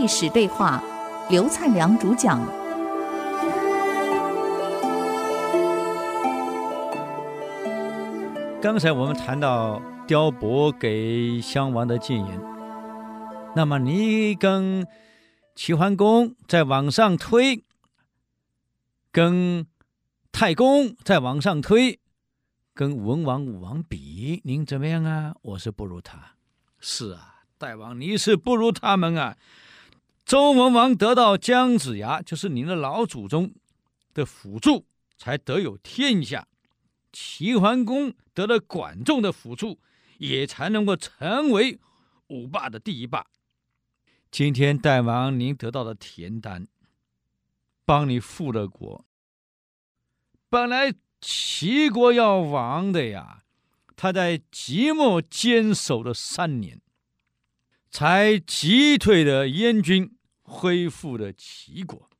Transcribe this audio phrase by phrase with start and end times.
[0.00, 0.82] 历史对话，
[1.28, 2.40] 刘灿良主讲。
[8.62, 12.40] 刚才我们谈到刁伯给襄王的谏言，
[13.54, 14.86] 那么你跟
[15.54, 17.62] 齐桓公再往上推，
[19.12, 19.66] 跟
[20.32, 22.00] 太公再往上推，
[22.72, 25.34] 跟文王、武王比，您怎么样啊？
[25.42, 26.36] 我是不如他。
[26.78, 29.36] 是啊，大王，你是不如他们啊。
[30.30, 33.52] 周文王得到姜子牙，就是您的老祖宗
[34.14, 34.86] 的辅助，
[35.18, 36.44] 才得有天下；
[37.12, 39.80] 齐桓公得了管仲的辅助，
[40.18, 41.80] 也才能够成为
[42.28, 43.26] 五霸的第一霸。
[44.30, 46.68] 今天大王您得到的田单，
[47.84, 49.04] 帮你复了国。
[50.48, 53.42] 本来齐国要亡的呀。
[53.96, 56.80] 他在即墨坚守了三年，
[57.90, 60.16] 才击退了燕军，
[60.50, 62.10] 恢复了齐国。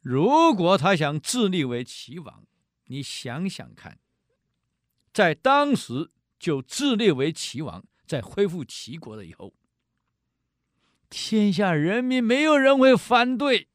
[0.00, 2.44] 如果他想自立为齐王，
[2.84, 3.98] 你想想看，
[5.12, 9.54] 在当时就自立为齐王，在恢复齐国了以后，
[11.08, 13.68] 天下人民没有人会反对，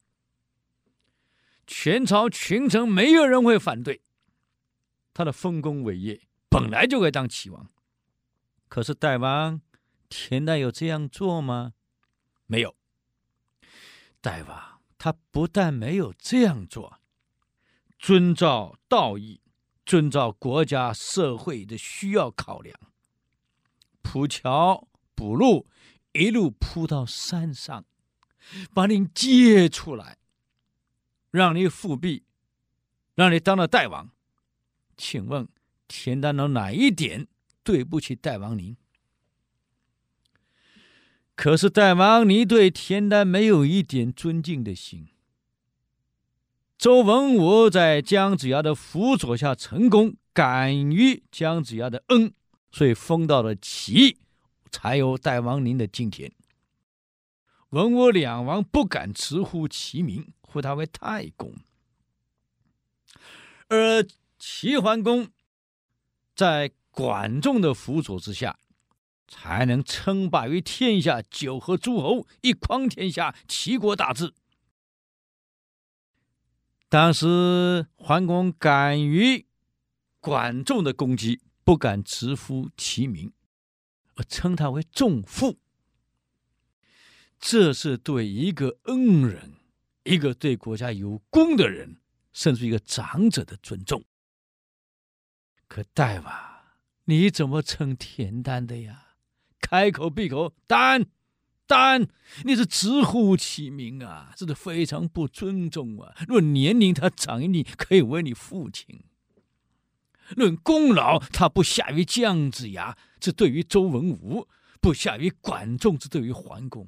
[1.66, 4.02] 全朝群臣没有人会反对
[5.14, 6.22] 他的丰功伟业。
[6.48, 7.68] 本来就该当齐王，
[8.68, 9.60] 可是大王
[10.08, 11.74] 田单有这样做吗？
[12.46, 12.76] 没有。
[14.24, 17.02] 大王他不但没有这样做，
[18.00, 19.42] 遵照道义，
[19.86, 22.80] 遵照国家社会的需要考量，
[24.02, 25.68] 铺桥补路，
[26.14, 27.84] 一路铺到山上，
[28.74, 30.18] 把您接出来，
[31.30, 32.24] 让你复辟，
[33.16, 34.10] 让你当了大王。
[34.96, 35.50] 请问？
[35.86, 37.28] 田单的哪一点
[37.62, 38.78] 对不起大王您？
[41.36, 45.08] 可是代王你对田单没有一点尊敬的心。
[46.78, 52.34] 周文武在姜子牙的辅佐下成功，感于姜子牙的恩，
[52.72, 54.18] 所以封到了齐，
[54.70, 56.32] 才有代王您的今天。
[57.70, 61.56] 文武两王不敢直呼其名，呼他为太公，
[63.70, 64.06] 而
[64.38, 65.30] 齐桓公。
[66.36, 68.58] 在管仲的辅佐之下，
[69.28, 74.34] 才能称霸于天下，九合诸侯，一匡天下，齐国大治。
[76.90, 79.48] 当时桓公敢于
[80.20, 83.34] 管仲的攻击，不敢直呼其名，
[84.16, 85.60] 而称他为仲父。
[87.40, 89.54] 这是对一个恩人，
[90.04, 91.98] 一个对国家有功的人，
[92.32, 94.06] 甚至一个长者的尊重。
[95.68, 96.34] 可大王，
[97.06, 99.13] 你怎么称田单的呀？
[99.74, 101.08] 开口闭口丹，
[101.66, 102.08] 丹，
[102.44, 106.14] 你是直呼其名啊，这是非常不尊重啊！
[106.28, 109.00] 论年龄，他长于你，可以为你父亲；
[110.36, 114.48] 论功劳，他不下于姜子牙，这对于周文武；
[114.80, 116.88] 不下于管仲，这对于桓公。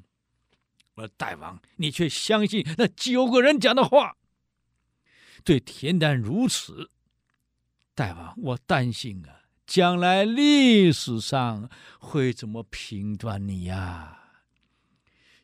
[0.94, 4.16] 而大王，你却相信那九个人讲的话，
[5.42, 6.92] 对田单如此。
[7.96, 11.68] 大王，我担心啊，将来历史上
[11.98, 14.12] 会怎么评断你呀？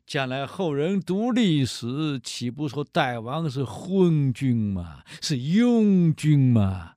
[0.06, 5.02] 将来后人读历史，岂不说大王是昏君吗？
[5.20, 6.94] 是庸君吗？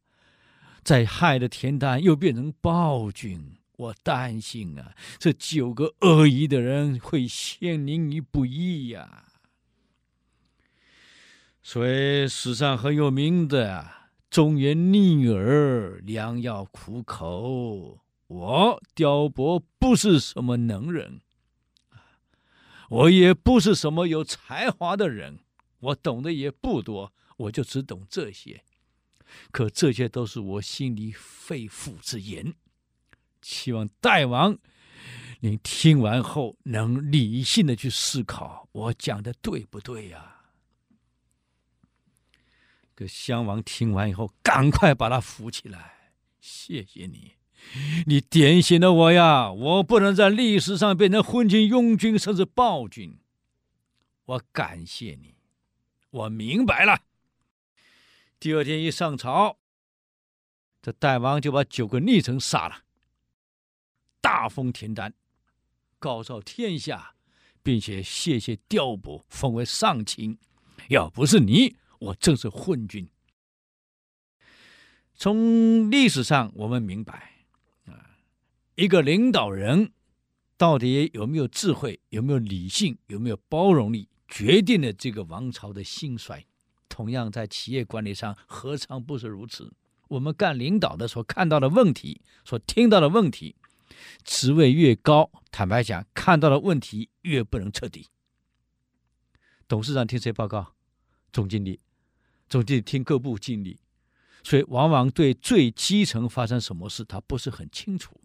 [0.84, 9.26] 再害的田单又变成暴君，我担心啊，这九个恶意的人会陷您于不义呀。
[11.64, 14.05] 所以史上很有名的。
[14.36, 18.02] 忠言逆耳，良药苦口。
[18.28, 21.22] 我刁伯不是什么能人，
[22.90, 25.40] 我也不是什么有才华的人，
[25.80, 28.66] 我懂得也不多，我就只懂这些。
[29.54, 32.56] 可这些都是我心里肺腑之言，
[33.42, 34.58] 希望大王
[35.40, 40.35] 您听完后能理性的去思考，我讲的对不对呀？
[42.96, 46.12] 这襄王听完以后，赶快把他扶起来。
[46.40, 47.34] 谢谢你，
[48.06, 49.52] 你点醒了我呀！
[49.52, 53.20] 我不能在历史上变成昏君、庸君，甚至暴君。
[54.26, 55.36] 我感谢你，
[56.10, 57.02] 我明白了。
[58.40, 59.58] 第二天一上朝，
[60.82, 62.84] 这大王就把九个逆臣杀了，
[64.22, 65.14] 大封田单，
[66.00, 67.16] 告诏天下，
[67.62, 70.38] 并且谢谢调补，封为上卿。
[70.90, 71.76] 要不是你。
[72.00, 73.08] 我正是昏君。
[75.14, 77.46] 从历史上我们明白，
[77.86, 78.18] 啊，
[78.76, 79.94] 一个领导人
[80.58, 86.46] 到底有没有智慧，有没有理性，有没有包容力，决定了这个王朝的兴衰。
[86.90, 89.74] 同样，在企业管理上，何尝不是如此？
[90.10, 93.56] 我们干领导的所看到的问题，所听到的问题，
[94.24, 98.08] 职位越高，坦白讲，看到的问题越不能彻底。
[99.68, 100.76] 董事长听谁报告？
[101.32, 101.80] 总经理。
[102.48, 103.80] 总得听各部经理，
[104.44, 108.20] 所以往往对最基层发生什么事，他不是很清楚。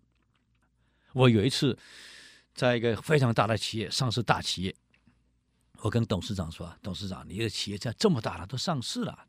[1.12, 1.78] 我有一次
[2.54, 4.74] 在一个非常大的企业，上市大企业，
[5.78, 9.26] 我跟董事长说：“董事长，你的企业在这么大了，都上市了。”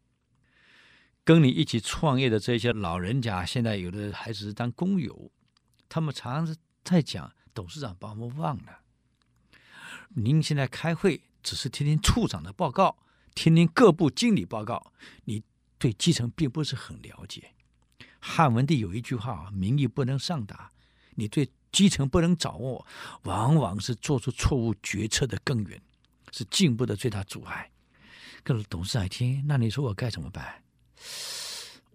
[1.23, 5.31] 跟你一起创业的这些老人家，现在有的还只是当工友，
[5.87, 8.79] 他们常常在讲：“董事长把我们忘了。”
[10.13, 12.97] 您现在开会只是听听处长的报告，
[13.33, 14.91] 听听各部经理报告，
[15.25, 15.43] 你
[15.77, 17.51] 对基层并不是很了解。
[18.19, 20.71] 汉文帝有一句话啊：“民意不能上达。”
[21.15, 22.85] 你对基层不能掌握，
[23.23, 25.81] 往往是做出错误决策的根源，
[26.31, 27.69] 是进步的最大阻碍。
[28.43, 30.63] 各位董事长听，那你说我该怎么办？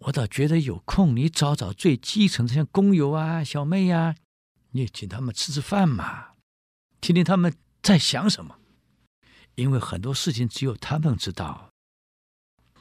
[0.01, 4.15] 我倒觉得有空，你找找最基层的像工友啊、小妹呀、
[4.73, 6.33] 你也请他们吃吃饭嘛，
[7.01, 8.59] 听听他们在想什么。
[9.57, 11.71] 因为很多事情只有他们知道。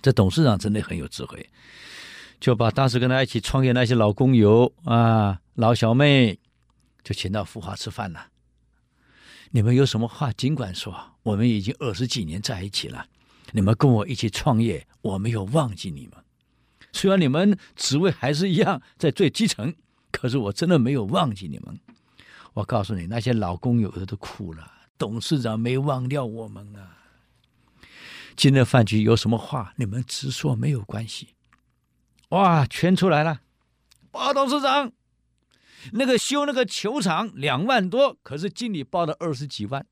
[0.02, 1.50] 这董事长真的很有智慧，
[2.40, 6.38] 就把当时跟他一起创业那些老工友啊、老小妹，
[7.04, 8.28] 就请到福华吃饭了。
[9.50, 13.08] 你们有什么话尽管说，我们已经二十几年在一起了。
[13.52, 16.24] 你们跟我一起创业，我没有忘记你们。
[16.92, 19.74] 虽然你们职位还是一样在最基层，
[20.12, 21.80] 可是我真的没有忘记你们。
[22.54, 24.72] 我告诉你，那些老工友的都哭了。
[24.98, 26.98] 董事长没忘掉我们啊！
[28.36, 31.36] 今天饭局有什么话，你们直说没有关系。
[32.30, 33.42] 哇，全出来了！
[34.12, 34.92] 包董事长，
[35.94, 39.86] 那个修那个球场两万多，可是经理报了二十几万。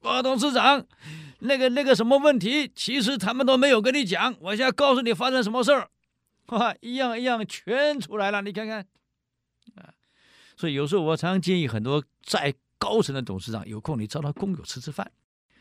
[0.00, 0.86] 包董事长。
[1.40, 4.34] 那个那个什么问题，其实他们都没有跟你讲。
[4.40, 5.90] 我现在告诉你发生什么事儿，
[6.46, 8.86] 哇，一样一样全出来了，你看看，
[9.74, 9.92] 啊，
[10.56, 15.10] 所以有时候我常常建议很多在高层的董事长，有空你找他工友吃吃饭。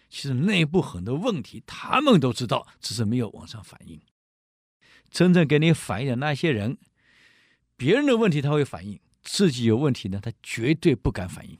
[0.10, 4.00] 其实内部很多问题他们都知道，只是没有往上反映。
[5.10, 6.78] 真正给你反映的那些人，
[7.76, 11.58] 别人的问题他会反映，自己有问题呢，他绝对不敢反映。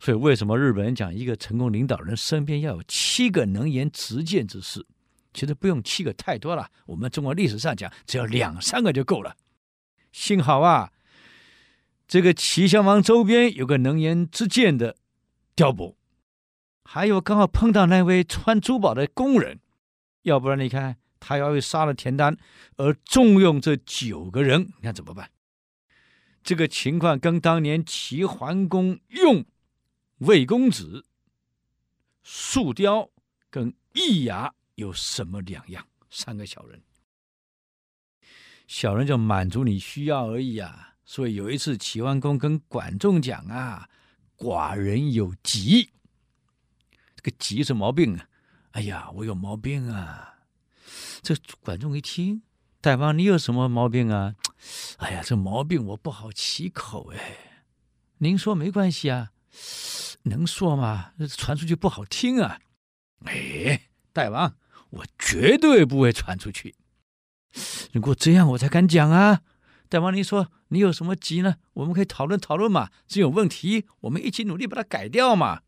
[0.00, 4.86] 所以，为什么日本人讲一个成功领导人身边要有七个能言直谏之士？
[5.34, 6.70] 其实不用七个，太多了。
[6.86, 9.36] 我们中国历史上讲，只要两三个就够了。
[10.12, 10.92] 幸好啊，
[12.08, 14.96] 这个齐襄王周边有个能言之谏的
[15.54, 15.96] 调补，
[16.82, 19.60] 还有刚好碰到那位穿珠宝的工人，
[20.22, 22.36] 要不然你看他要杀了田单
[22.76, 25.30] 而重用这九个人，你看怎么办？
[26.42, 29.44] 这个情况跟当年齐桓公用。
[30.22, 31.06] 魏公子、
[32.24, 33.08] 树雕
[33.50, 35.86] 跟易牙有什么两样？
[36.10, 36.82] 三个小人，
[38.66, 40.87] 小人就满足你需要而已啊。
[41.10, 43.88] 所以有一次，齐桓公跟管仲讲啊
[44.36, 45.88] ：“寡人有疾。”
[47.16, 48.28] 这个疾是毛病啊。
[48.72, 50.34] 哎呀，我有毛病啊。
[51.22, 52.42] 这管仲一听，
[52.82, 54.34] 大王你有什么毛病啊？
[54.98, 57.64] 哎呀，这毛病我不好启口哎。
[58.18, 59.30] 您说没关系啊。
[60.24, 61.14] 能说吗？
[61.26, 62.60] 传出去不好听啊！
[63.24, 64.54] 哎，大王，
[64.90, 66.74] 我绝对不会传出去。
[67.94, 69.40] 如果这样，我才敢讲啊！
[69.88, 71.56] 大王，你说你有什么急呢？
[71.74, 72.90] 我们可以讨论讨论嘛。
[73.06, 75.62] 这有问题，我们一起努力把它改掉嘛。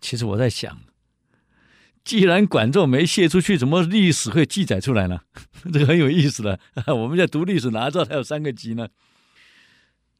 [0.00, 0.80] 其实我在想，
[2.04, 5.20] 既然管仲没泄出去，怎么历史会记载出来呢？
[5.72, 6.58] 这个很有意思的。
[6.94, 8.88] 我们在读历史，哪知道他有三个急呢？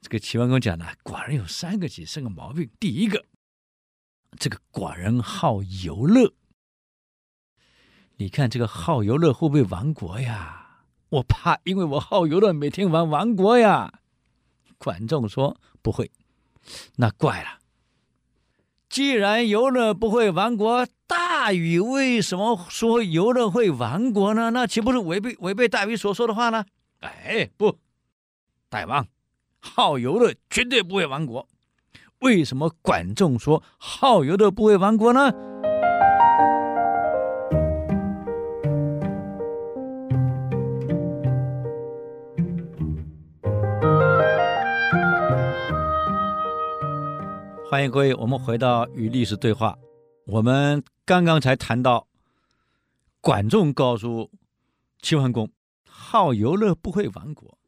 [0.03, 2.71] 这个齐桓公讲的，寡人有三个急，是个毛病。
[2.79, 3.25] 第一个，
[4.39, 6.35] 这个寡人好游乐。
[8.17, 10.64] 你看这个好游乐会不会亡国呀？
[11.09, 13.93] 我怕，因为我好游乐，每天玩亡国呀。
[14.79, 16.11] 管仲说不会，
[16.97, 17.59] 那怪了。
[18.89, 24.51] 既然游乐不会亡国，大禹为什么说游乐会亡国呢？
[24.51, 26.65] 那岂不是违背违背大禹所说的话呢？
[27.01, 27.79] 哎，不，
[28.69, 29.07] 大王。
[29.59, 31.49] 好游乐绝对不会亡国，
[32.21, 35.33] 为什么管仲说好游乐不会亡国呢？
[47.75, 49.77] 欢迎各位，我们回到与历史对话。
[50.27, 52.07] 我们刚刚才谈到，
[53.21, 54.31] 管仲告诉
[55.03, 55.51] 齐桓公，
[55.85, 57.59] 好游乐不会亡国。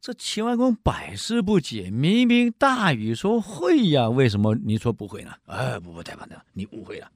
[0.00, 5.32] 这秦桓公百思不解，明明大禹说会呀，为什么你说不会呢？
[5.46, 7.10] 哎，不不，大王的，你误会了。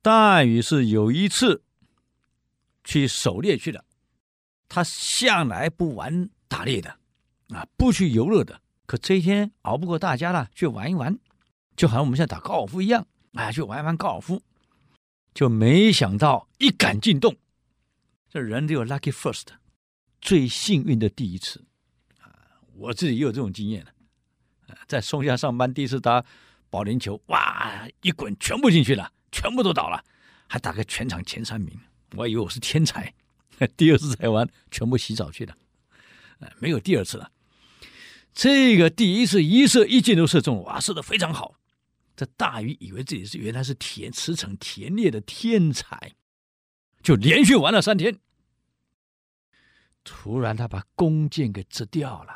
[0.00, 1.62] 大禹是有一次
[2.82, 3.84] 去狩猎去了，
[4.70, 6.88] 他向来不玩打猎的，
[7.50, 8.58] 啊，不去游乐的。
[8.86, 11.18] 可这一天熬不过大家了，去玩一玩，
[11.76, 14.40] 就好像我们现在打高尔夫一样，啊，去玩一玩高尔夫，
[15.34, 17.36] 就没想到一杆进洞。
[18.30, 19.46] 这人都有 lucky first。
[20.20, 21.64] 最幸运的第一次，
[22.20, 22.30] 啊，
[22.74, 23.90] 我自己也有这种经验了，
[24.88, 26.24] 在松下上班第一次打
[26.70, 30.04] 保龄球，哇，一滚全部进去了，全部都倒了，
[30.48, 31.78] 还打个全场前三名，
[32.16, 33.12] 我以为我是天才。
[33.76, 35.56] 第二次才玩，全部洗澡去了，
[36.58, 37.30] 没有第二次了。
[38.36, 41.58] 这个第一次一射一箭都射中，哇，射的非常好。
[42.14, 46.14] 这大禹以为自己是原来是田驰骋田猎的天才，
[47.02, 48.20] 就连续玩了三天。
[50.04, 52.32] 突然，他把弓箭给折掉了，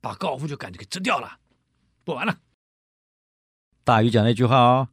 [0.00, 1.38] 把高尔夫球杆子给折掉了，
[2.02, 2.40] 不玩了。
[3.84, 4.88] 大禹讲了一句话哦，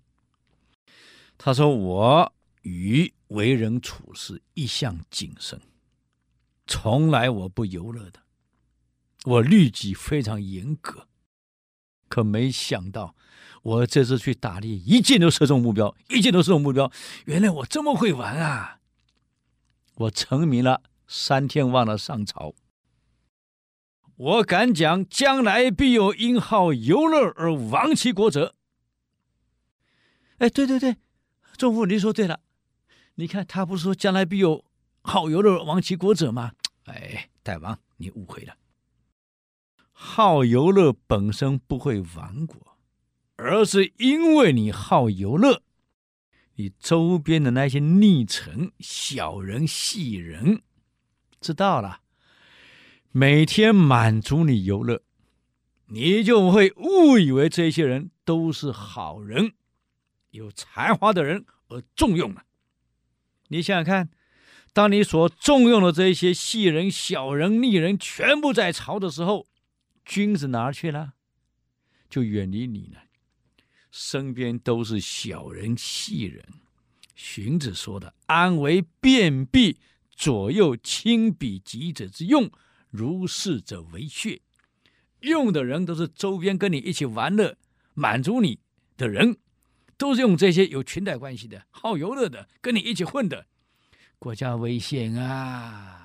[1.36, 5.60] 他说：“我禹为人处事一向谨慎，
[6.67, 8.20] 从来我不游乐的，
[9.25, 11.08] 我律己非常严格。
[12.08, 13.15] 可没想到，
[13.63, 16.91] 我这次去打猎，一箭都射中目标，一箭都射中目标。
[17.25, 18.79] 原来我这么会玩啊！”
[19.96, 22.53] 我成名了，三天忘了上朝。
[24.17, 28.55] 我敢讲，将来必有因好游乐而亡其国者。
[30.38, 30.98] 哎，对对对，
[31.58, 32.41] 仲父，你说对了。
[33.15, 34.63] 你看，他不是说将来必有
[35.01, 36.51] 好游乐亡其国者吗？
[36.86, 38.55] 哎，大王，你误会了。
[39.98, 42.78] 好游乐本身不会亡国，
[43.38, 45.64] 而是因为你好游乐。
[46.56, 50.62] 你周边的那些逆臣、小人、细人，
[51.40, 52.02] 知道了，
[53.12, 55.02] 每天满足你游乐，
[55.88, 59.54] 你就会误以为这些人都是好人、
[60.32, 62.44] 有才华的人而重用了。
[63.48, 64.10] 你想想看，
[64.74, 69.48] 当你所重用的这些细人、小人、逆人全部在朝的时候，
[70.05, 71.15] 君子哪儿去了？
[72.09, 73.03] 就远离你了。
[73.91, 76.45] 身边都是小人细人，
[77.15, 79.79] 荀子说的“安为便弊，
[80.12, 82.51] 左右亲彼己者之用，
[82.89, 84.41] 如是者为穴”。
[85.21, 87.57] 用的人都是周边跟你一起玩乐、
[87.93, 88.59] 满足你
[88.95, 89.38] 的人，
[89.97, 93.47] 都是用这些有裙带关系的、好游乐的、跟你一起混的，
[94.19, 96.04] 国家危险啊！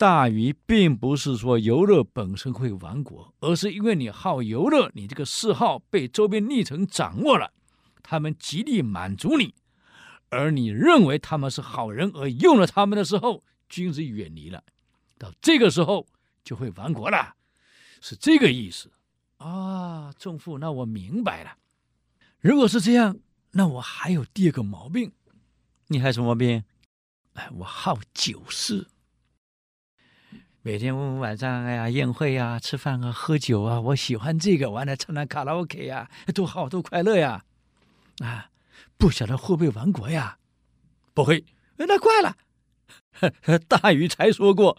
[0.00, 7.52] 大禹并不是说游乐本身会亡国，而是因为你好游乐，你这个嗜好被周边逆臣掌握了，
[8.02, 9.54] 他们极力满足你，
[10.30, 14.64] 而你认为他们是好人而用了他们的时候，君子远离了，
[15.18, 16.06] 到这个时候
[16.42, 17.34] 就会亡国了，
[18.00, 18.90] 是这个意思
[19.36, 21.58] 啊，仲父，那我明白了。
[22.40, 23.18] 如果是这样，
[23.50, 25.12] 那我还有第二个毛病，
[25.88, 26.64] 你还有什么毛病？
[27.34, 28.86] 哎，我好酒事。
[30.62, 37.44] 每天晚上，哎呀，宴会啊，吃饭啊，喝酒啊，我喜欢这个，完了唱唱卡拉 OK 呀，多好，多快乐呀！
[38.18, 38.50] 啊，
[38.98, 40.36] 不晓得会不会亡国呀？
[41.14, 42.36] 不会，那怪了。
[43.68, 44.76] 大禹才说过，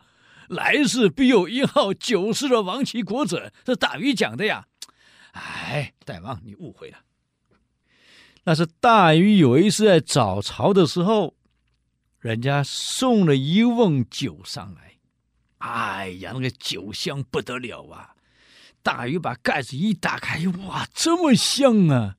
[0.47, 4.67] 来世必有一号九世的亡其国者，这大禹讲的呀。
[5.31, 7.00] 哎，大王，你误会了。
[8.43, 11.33] 那是大禹有一次在早朝的时候，
[12.19, 14.91] 人家送了一瓮酒上来。
[15.62, 18.15] 哎呀，那个酒香不得了啊！
[18.82, 22.18] 大禹把盖子一打开，哇，这么香啊！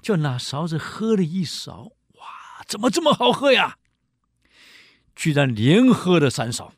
[0.00, 3.78] 就拿勺子喝了一勺，哇，怎么这么好喝呀？
[5.16, 6.72] 居然连喝了三勺，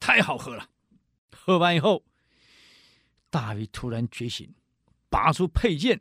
[0.00, 0.68] 太好喝了！
[1.30, 2.04] 喝完以后，
[3.30, 4.52] 大禹突然觉醒，
[5.08, 6.00] 拔出佩剑，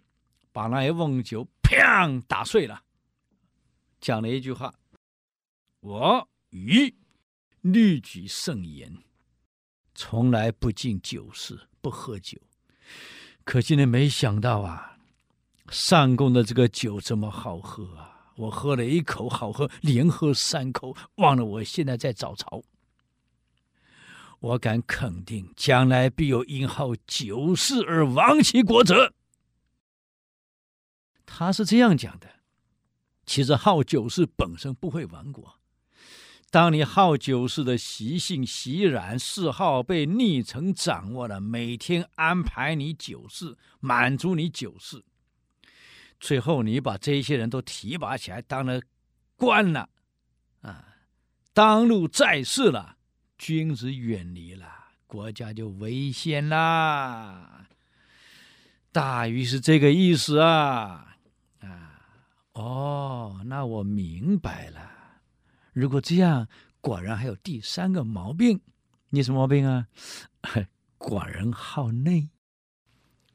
[0.52, 2.82] 把那一瓮酒砰打碎了，
[4.02, 4.74] 讲了一句话
[5.82, 6.98] ：“我禹。”
[7.62, 8.98] 律己甚严，
[9.94, 12.40] 从来不近酒事，不喝酒。
[13.44, 14.98] 可今天没想到啊，
[15.70, 18.14] 上贡的这个酒这么好喝啊！
[18.36, 22.64] 我喝了一口好喝，连喝三口，忘了我现在在早朝。
[24.40, 29.14] 我敢肯定，将来必有因好酒事而亡其国者。
[31.26, 32.30] 他是这样讲的。
[33.26, 35.60] 其实好酒事本身不会亡国。
[36.50, 45.04] 当你好酒事的习性、习染、嗜好被逆臣掌握了，每天安排你酒事，满足你酒事，
[46.20, 48.82] 最后你把这些人都提拔起来当了
[49.36, 49.90] 官了，
[50.62, 50.86] 啊，
[51.54, 52.96] 当路在世了，
[53.38, 54.66] 君子远离了，
[55.06, 57.68] 国家就危险啦。
[58.94, 61.18] 大鱼是这个意思啊
[61.60, 62.02] 啊！
[62.54, 64.97] 哦，那我明白了。
[65.80, 66.48] 如果这样，
[66.82, 68.60] 果然还有第三个毛病。
[69.12, 69.88] 你什么毛病啊？
[70.98, 72.30] 寡人好内。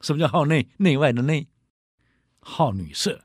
[0.00, 0.68] 什么叫好内？
[0.78, 1.46] 内外的内。
[2.40, 3.22] 好女色。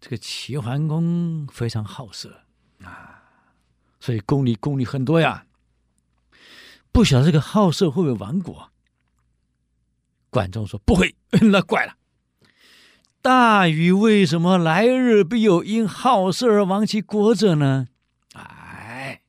[0.00, 2.44] 这个齐桓公非常好色
[2.84, 3.24] 啊，
[3.98, 5.48] 所以宫里宫女很多呀。
[6.92, 8.70] 不晓得这个好色会不会亡国？
[10.30, 11.16] 管仲说不会，
[11.50, 11.96] 那怪了。
[13.26, 17.88] 大禹为什么来日必有因好色而亡其国者呢？
[18.34, 19.20] 哎，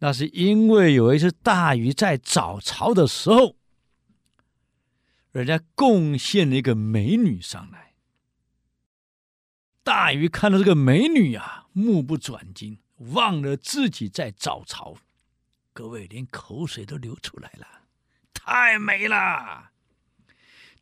[0.00, 3.54] 那是因为有一次大禹在早朝的时候，
[5.30, 7.92] 人家贡献了一个美女上来。
[9.84, 12.80] 大禹看到这个美女啊，目不转睛，
[13.12, 14.96] 忘了自己在早朝，
[15.72, 17.64] 各位连口水都流出来了，
[18.34, 19.70] 太美了。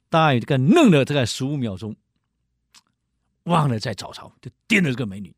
[0.08, 1.94] 大禹这个愣了大概十五秒钟。
[3.46, 5.34] 忘了在早朝，就盯着这个美女。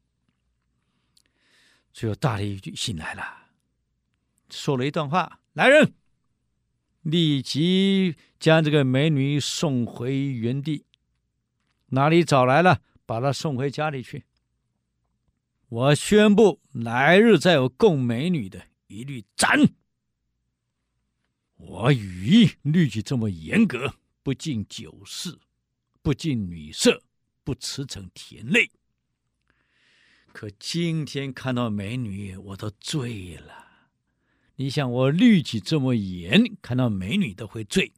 [1.92, 3.22] 最后大鱼就醒来了，
[4.50, 5.94] 说了一段话：“来人，
[7.02, 10.86] 立即将这个美女送回原地。
[11.88, 14.24] 哪里找来了，把她送回家里去。
[15.68, 19.58] 我宣布，来日再有供美女的，一律斩。
[21.56, 25.38] 我禹律己这么严格，不近酒肆，
[26.00, 27.02] 不近女色。”
[27.48, 28.70] 不驰骋田内，
[30.34, 33.88] 可今天看到美女，我都醉了。
[34.56, 37.94] 你想，我律己这么严，看到美女都会醉，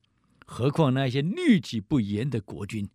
[0.46, 2.88] 何况那些律己不严的国君？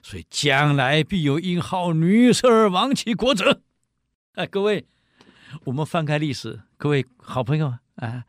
[0.00, 3.62] 所以将来必有因好女色而亡其国者。
[4.34, 4.86] 哎，各位，
[5.64, 8.24] 我们翻开历史，各位好朋友啊，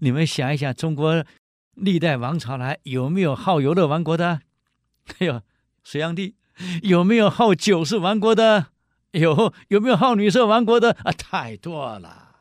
[0.00, 1.24] 你们想一想，中国
[1.72, 4.42] 历代王朝来有没有好游乐亡国的？
[5.20, 5.40] 哎呦，
[5.82, 6.34] 隋炀帝。
[6.82, 8.68] 有没有好酒色亡国的？
[9.12, 10.92] 有，有没有好女色亡国的？
[11.04, 12.36] 啊，太多了，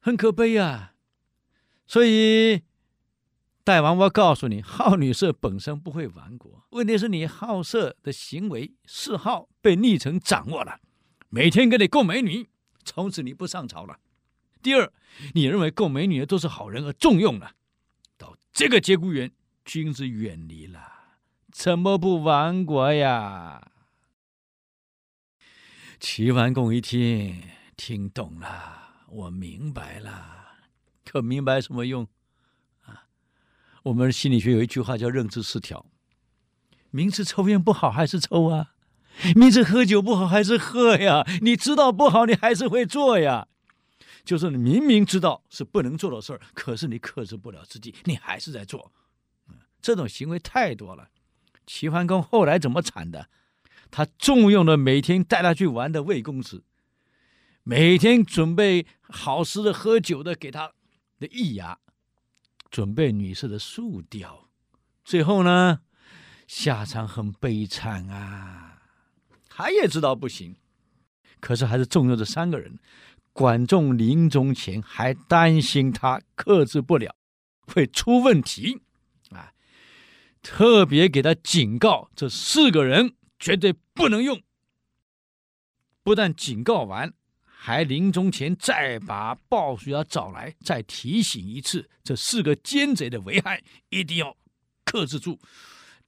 [0.00, 0.92] 很可悲呀、啊。
[1.86, 2.62] 所以，
[3.64, 10.80] 大王，我告诉你，好女色本身不会亡国，问题是你好色的行为嗜好被逆臣掌握了，
[11.28, 12.48] 每天给你供美女，
[12.84, 13.98] 从此你不上朝了。
[14.62, 14.92] 第二，
[15.34, 17.52] 你认为供美女的都是好人而重用了，
[18.18, 19.32] 到这个节骨眼，
[19.64, 20.95] 君子远离了。
[21.56, 23.70] 怎么不亡国呀？
[25.98, 27.42] 齐桓公一听，
[27.78, 30.58] 听懂了，我明白了。
[31.02, 32.06] 可明白什么用？
[32.82, 33.06] 啊，
[33.84, 35.86] 我们心理学有一句话叫认知失调。
[36.90, 38.74] 明知抽烟不好还是抽啊，
[39.34, 41.26] 明知喝酒不好还是喝呀。
[41.40, 43.48] 你知道不好，你还是会做呀。
[44.26, 48.92] 就是你明明知道是不能做的事儿，可是你克制不了自己，你还是在做。
[49.80, 51.08] 这种行为太多了。
[51.66, 53.28] 齐桓公后来怎么惨的？
[53.90, 56.64] 他重用了每天带他去玩的魏公子，
[57.62, 60.72] 每天准备好吃的喝酒的给他
[61.18, 61.78] 的易牙，
[62.70, 64.48] 准备女色的素雕，
[65.04, 65.80] 最后呢，
[66.46, 68.82] 下场很悲惨啊！
[69.48, 70.56] 他也知道不行，
[71.40, 72.78] 可是还是重用这三个人。
[73.32, 77.14] 管仲临终前还担心他克制不了，
[77.66, 78.80] 会出问题。
[80.48, 84.40] 特别给他警告，这四个人绝对不能用。
[86.04, 87.12] 不但警告完，
[87.44, 94.36] 还临终前再把鲍叔牙找来，再提醒一次这四个奸贼的危害，一定要
[94.84, 95.40] 克制住，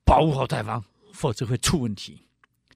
[0.05, 2.23] 保护好大王，否则会出问题。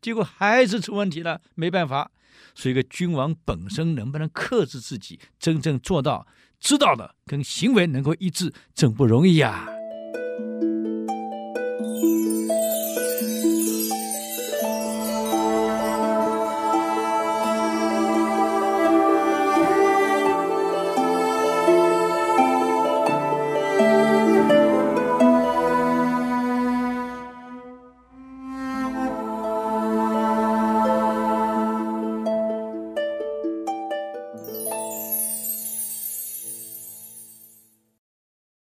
[0.01, 2.11] 结果还是出问题了，没办法。
[2.57, 6.27] 所以，个君王本身能不能克制自己，真正做到
[6.59, 9.68] 知道的跟行为能够一致，真不容易呀。